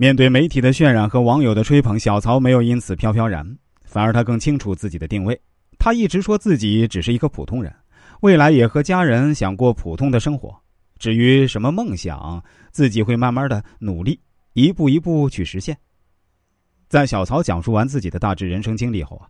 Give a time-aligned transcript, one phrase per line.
[0.00, 3.46] 面对媒体的渲染和网友的吹捧，小曹没有因此飘飘然，
[3.84, 5.38] 反而他更清楚自己的定位。
[5.78, 7.70] 他一直说自己只是一个普通人，
[8.22, 10.58] 未来也和家人想过普通的生活。
[10.98, 14.18] 至于什么梦想，自己会慢慢的努力，
[14.54, 15.76] 一步一步去实现。
[16.88, 19.28] 在小曹讲述完自己的大致人生经历后啊，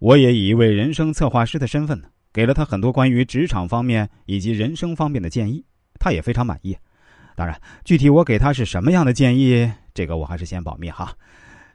[0.00, 5.64] 我也以一位人生策划师的身份呢，给了他很多关于职场方面以及人生方面的建议，
[5.98, 6.76] 他也非常满意。
[7.36, 11.12] 当然，具体我给他是什么样的建议，这个我还是先保密哈。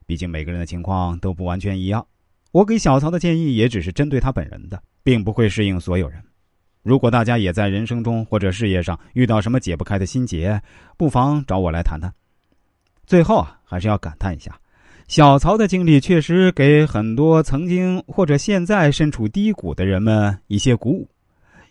[0.05, 2.05] 毕竟每个人的情况都不完全一样。
[2.51, 6.19] 我给小曹的建议也只是针对他本人的，并不会适应所有人。
[6.81, 10.59] 如果大家也在人生中或者事业上遇到什么解不开的心结，
[10.97, 12.11] 不妨找我来谈谈。
[13.05, 14.57] 最后啊，还是要感叹一下，
[15.07, 21.07] 小曹的经历确实给很多曾经或者现在身处低谷的人们一些鼓舞。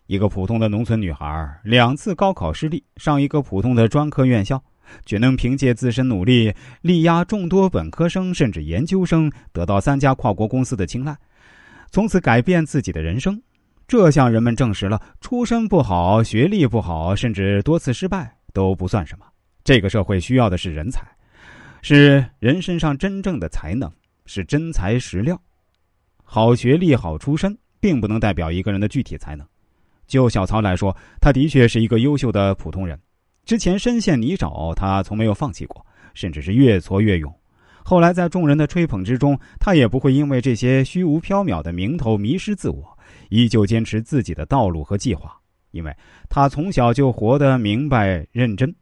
[0.09, 4.59] 一个普通的农村女孩，两次高考失利，上一个普通的专科院校，
[5.05, 11.15] 却能凭借自身努力，力压众多本科生甚至研究生，得到三家跨国公司的青睐，
[11.91, 13.39] 从此改变自己的人生。
[13.87, 19.27] 这向人们证实了，出身不好、学历不好，甚至多次失败都不算什么。
[19.63, 21.03] 这个社会需要的是人才，
[21.83, 23.93] 是人身上真正的才能，
[24.25, 25.39] 是真材实料。
[26.25, 29.47] 好学历、好出身，并不能代表一个人的具体才能。
[30.09, 32.99] 就小曹来说，他的确是一个优秀的普通人。
[33.45, 37.33] 之前深陷泥沼，他从没有放弃过，甚至是越挫越勇。
[37.85, 42.99] 后来在众人的吹捧之中，他也不会因为这些虚无缥缈的名头迷失自我，
[43.29, 45.35] 依旧坚持自己的道路和计划。
[45.71, 45.95] 因为
[46.31, 48.75] 他从小就活得明白认真，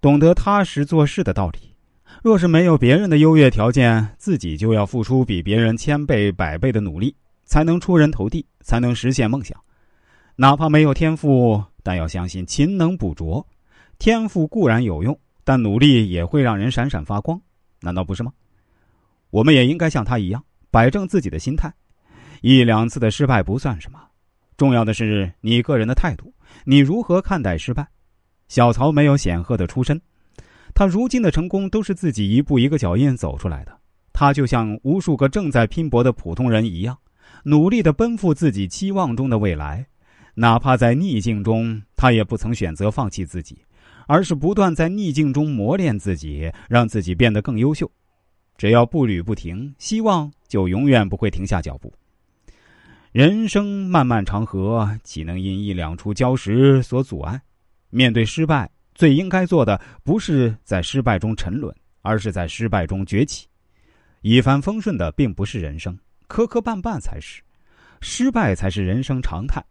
[0.00, 1.74] 懂得踏实做事的道理。
[2.22, 9.60] 若是没有别人的优越条件，自己就要付出比别人千倍百倍的努力，才能出人头地，才能实现梦想。
[10.36, 13.46] 哪怕没有天赋，但要相信勤能补拙。
[13.98, 17.40] 天赋固然有用，但努力也会让人闪闪发光，
[17.80, 18.32] 难道不是吗？
[19.30, 21.72] 我们也应该像他一样，摆正自己的心态。
[22.40, 24.00] 一两次的失败不算什么，
[24.56, 26.34] 重要的是你个人的态度，
[26.64, 27.86] 你如何看待失败？
[28.48, 30.00] 小曹没有显赫的出身，
[30.74, 33.72] 他如今的成功都是自己一步一个脚印走出来的。
[34.12, 36.98] 他就像无数个正在拼搏的普通人一样，
[37.44, 39.86] 努力的奔赴自己期望中的未来。
[40.34, 43.58] 哪怕在逆境中，他也不曾选择放弃自己，
[44.06, 47.90] 而是不断在逆境中磨练自己，让自己变得更优秀。
[48.56, 51.92] 只要步履不停，希望就永远不会停下脚步。
[53.12, 57.40] 人生漫漫长河，岂能因一两处礁石所阻碍？
[57.90, 63.46] 面对失败，最应该做的不是在失败中沉沦，而是在失败中崛起。
[64.20, 65.96] 一帆风顺的并不是人生，
[66.26, 67.40] 磕磕绊绊才是，
[68.00, 69.64] 失败才是人生常态。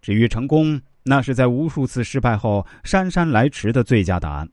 [0.00, 4.48] 至于成功，那是在无数次失败后姗姗来迟的最佳答案。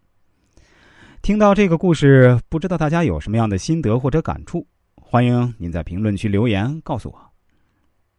[1.22, 4.66] 听到这个故事，不知道大家有什么样的心得或者感触？
[4.96, 7.35] 欢迎您在评论区留言告诉我。